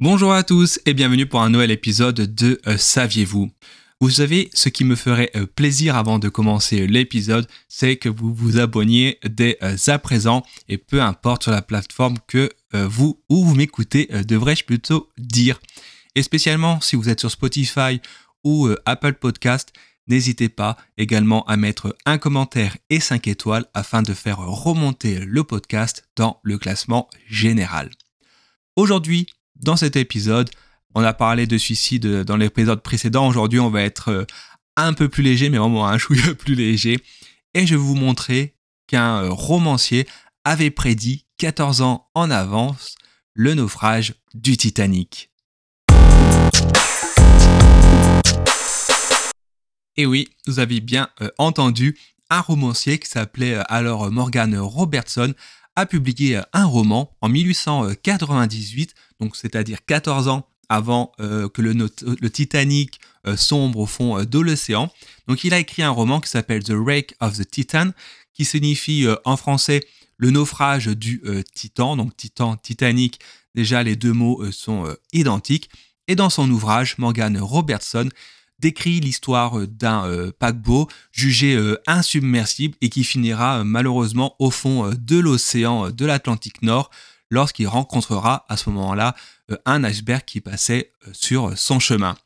[0.00, 3.50] Bonjour à tous et bienvenue pour un nouvel épisode de euh, Saviez-vous?
[4.00, 8.32] Vous savez, ce qui me ferait euh, plaisir avant de commencer l'épisode, c'est que vous
[8.32, 13.44] vous abonniez dès euh, à présent et peu importe sur la plateforme que vous ou
[13.44, 15.58] vous m'écoutez, devrais-je plutôt dire.
[16.14, 18.00] Et spécialement si vous êtes sur Spotify
[18.44, 19.72] ou Apple Podcast,
[20.06, 25.42] n'hésitez pas également à mettre un commentaire et 5 étoiles afin de faire remonter le
[25.42, 27.90] podcast dans le classement général.
[28.76, 29.26] Aujourd'hui,
[29.60, 30.50] dans cet épisode,
[30.94, 33.26] on a parlé de suicide dans l'épisode précédent.
[33.28, 34.24] Aujourd'hui, on va être euh,
[34.76, 36.98] un peu plus léger, mais vraiment un chouïa plus léger.
[37.54, 38.54] Et je vais vous montrer
[38.86, 40.06] qu'un euh, romancier
[40.44, 42.94] avait prédit 14 ans en avance
[43.34, 45.30] le naufrage du Titanic.
[49.96, 51.98] Et oui, vous avez bien euh, entendu,
[52.30, 55.34] un romancier qui s'appelait alors Morgan Robertson
[55.78, 62.30] a publié un roman en 1898 donc c'est-à-dire 14 ans avant euh, que le, le
[62.30, 64.92] Titanic euh, sombre au fond euh, de l'océan.
[65.28, 67.92] Donc il a écrit un roman qui s'appelle The Wreck of the Titan,
[68.34, 69.84] qui signifie en français
[70.16, 71.22] le naufrage du
[71.54, 73.18] Titan, donc Titan, Titanic,
[73.54, 75.70] déjà les deux mots sont identiques.
[76.06, 78.08] Et dans son ouvrage, Morgan Robertson
[78.58, 86.06] décrit l'histoire d'un paquebot jugé insubmersible et qui finira malheureusement au fond de l'océan de
[86.06, 86.90] l'Atlantique Nord
[87.30, 89.14] lorsqu'il rencontrera à ce moment-là
[89.50, 92.16] euh, un iceberg qui passait euh, sur son chemin.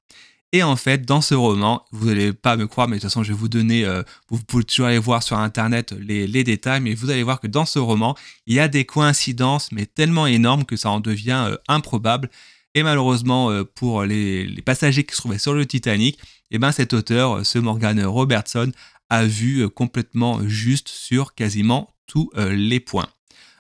[0.55, 3.22] Et en fait, dans ce roman, vous n'allez pas me croire, mais de toute façon,
[3.22, 6.92] je vais vous donner, euh, vous pouvez toujours aller voir sur Internet les, détails, mais
[6.92, 8.14] vous allez voir que dans ce roman,
[8.47, 12.28] il y a des coïncidences, mais tellement énormes que ça en devient improbable.
[12.75, 16.19] Et malheureusement, pour les, passagers qui se trouvaient sur le Titanic,
[16.51, 18.73] eh ben, cet auteur, ce Morgan Robertson,
[19.11, 23.09] a vu complètement juste sur quasiment tous les points.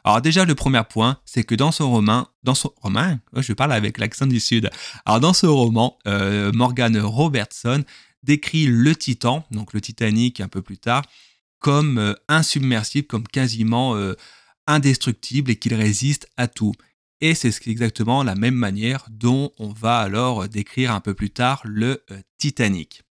[0.04, 3.72] Alors déjà, le premier point, c'est que dans son roman, dans son roman, je parle
[3.72, 4.68] avec l'accent du sud.
[5.04, 7.84] Alors dans ce roman, euh, Morgan Robertson
[8.22, 11.02] décrit le Titan, donc le Titanic un peu plus tard,
[11.60, 14.14] comme euh, insubmersible, comme quasiment euh,
[14.66, 16.72] indestructible et qu'il résiste à tout.
[17.24, 21.62] Et c'est exactement la même manière dont on va alors décrire un peu plus tard
[21.64, 22.04] le
[22.36, 23.04] Titanic.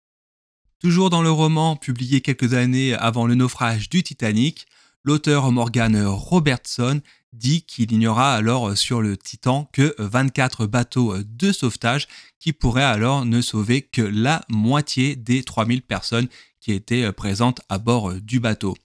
[0.80, 4.66] Toujours dans le roman publié quelques années avant le naufrage du Titanic,
[5.02, 7.00] l'auteur Morgan Robertson
[7.32, 12.06] dit qu'il n'y aura alors sur le Titan que 24 bateaux de sauvetage
[12.38, 16.28] qui pourraient alors ne sauver que la moitié des 3000 personnes
[16.60, 18.76] qui étaient présentes à bord du bateau.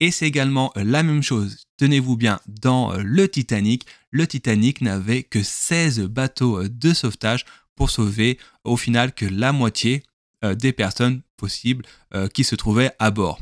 [0.00, 3.86] Et c'est également la même chose, tenez-vous bien, dans le Titanic.
[4.10, 7.44] Le Titanic n'avait que 16 bateaux de sauvetage
[7.76, 10.02] pour sauver au final que la moitié
[10.44, 11.84] euh, des personnes possibles
[12.14, 13.40] euh, qui se trouvaient à bord.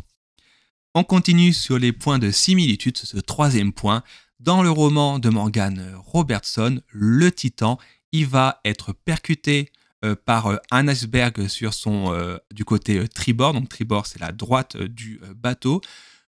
[0.94, 4.02] On continue sur les points de similitude, ce troisième point.
[4.40, 7.78] Dans le roman de Morgan Robertson, le Titan,
[8.12, 9.70] il va être percuté
[10.04, 13.52] euh, par euh, un iceberg sur son euh, du côté tribord.
[13.52, 15.80] Donc tribord, c'est la droite du bateau.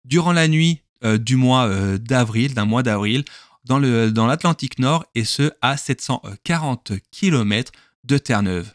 [0.04, 3.24] Durant la nuit du mois d'avril, d'un mois d'avril,
[3.64, 7.72] dans l'Atlantique Nord, et ce à 740 km
[8.04, 8.74] de Terre-Neuve.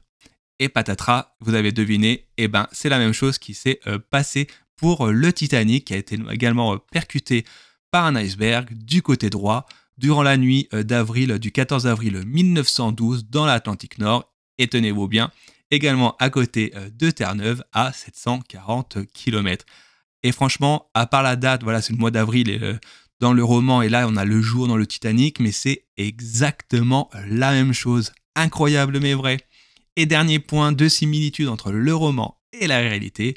[0.59, 3.79] Et patatras, vous avez deviné, eh ben, c'est la même chose qui s'est
[4.09, 4.47] passé
[4.83, 7.45] pour le Titanic qui a été également euh, percuté
[7.91, 9.65] par un iceberg du côté droit
[9.97, 15.31] durant la nuit euh, d'avril du 14 avril 1912 dans l'Atlantique Nord et tenez-vous bien,
[15.71, 19.65] également à côté euh, de Terre-Neuve à 740 km.
[20.23, 22.79] Et franchement, à part la date, voilà, c'est le mois d'avril
[23.19, 27.09] dans le roman et là on a le jour dans le Titanic, mais c'est exactement
[27.27, 28.11] la même chose.
[28.35, 29.37] Incroyable mais vrai.
[29.95, 33.35] Et dernier point de similitude entre le roman et la réalité,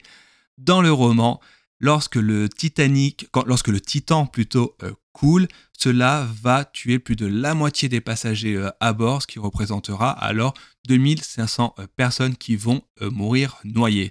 [0.59, 1.41] dans le roman,
[1.79, 5.47] lorsque le Titanic, lorsque le Titan plutôt euh, coule,
[5.77, 10.11] cela va tuer plus de la moitié des passagers euh, à bord, ce qui représentera
[10.11, 10.55] alors
[10.89, 14.11] 2500 euh, personnes qui vont mourir noyées.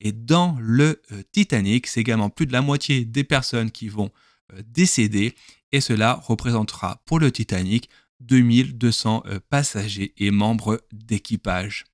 [0.00, 1.02] Et dans le
[1.32, 4.10] Titanic, c'est également plus de la moitié des personnes qui vont
[4.66, 5.34] décéder,
[5.72, 7.88] et cela représentera pour le Titanic
[8.20, 11.84] 2200 passagers et membres d'équipage.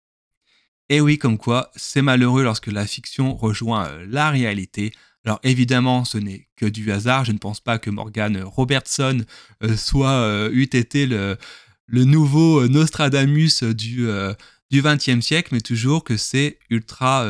[0.93, 4.93] Et oui, comme quoi, c'est malheureux lorsque la fiction rejoint euh, la réalité.
[5.25, 7.25] Alors évidemment, ce n'est que du hasard.
[7.25, 9.25] Je ne pense pas que Morgan Robertson
[9.63, 11.39] euh, soit euh, eût été le,
[11.89, 14.07] nouveau Nostradamus du,
[14.71, 17.27] 20e siècle, mais toujours que c'est ultra...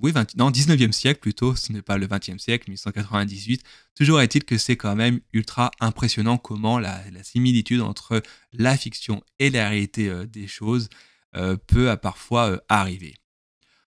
[0.00, 3.62] oui, 20, non, 19e siècle plutôt, ce n'est pas le 20e siècle, 1898.
[3.96, 8.22] Toujours est-il que c'est quand même ultra impressionnant comment la, similitude entre
[8.52, 10.88] la fiction et la réalité des choses
[11.36, 13.14] euh, peut parfois euh, arriver.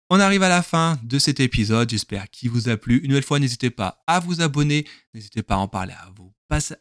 [0.08, 2.98] On arrive à la fin de cet épisode, j'espère qu'il vous a plu.
[2.98, 6.32] Une nouvelle fois, n'hésitez pas à vous abonner, n'hésitez pas à en parler à vos,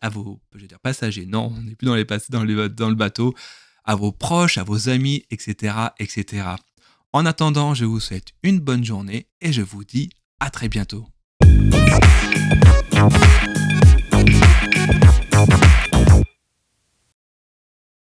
[0.02, 0.42] à vos
[0.84, 3.34] passagers, non, on n'est plus dans, les, dans, dans le bateau,
[3.84, 6.44] à vos proches, à vos amis, etc., etc.
[7.16, 11.06] En attendant, je vous souhaite une bonne journée et je vous dis à très bientôt.